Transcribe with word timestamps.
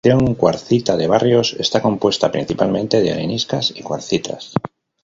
La 0.03 0.15
Formación 0.15 0.33
Cuarcita 0.35 0.97
de 0.97 1.05
Barrios 1.07 1.53
está 1.59 1.79
compuesta 1.79 2.31
principalmente 2.31 3.01
de 3.03 3.11
areniscas 3.11 3.69
y 3.77 3.83
cuarcitas. 3.83 4.51